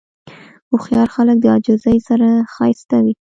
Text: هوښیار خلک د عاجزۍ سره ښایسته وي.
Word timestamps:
هوښیار 0.69 1.07
خلک 1.15 1.37
د 1.41 1.45
عاجزۍ 1.53 1.97
سره 2.07 2.27
ښایسته 2.53 2.97
وي. 3.03 3.13